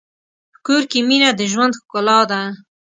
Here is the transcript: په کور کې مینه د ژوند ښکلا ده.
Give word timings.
په 0.53 0.59
کور 0.65 0.83
کې 0.91 0.99
مینه 1.07 1.29
د 1.39 1.41
ژوند 1.51 1.73
ښکلا 1.79 2.19
ده. 2.31 2.41